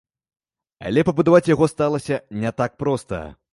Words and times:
Але 0.89 1.03
пабудаваць 1.09 1.51
яго 1.53 1.69
сталася 1.73 2.19
не 2.47 2.55
так 2.63 2.71
проста. 2.85 3.25